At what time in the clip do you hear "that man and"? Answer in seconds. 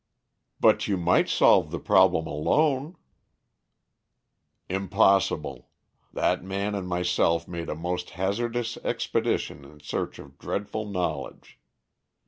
6.11-6.87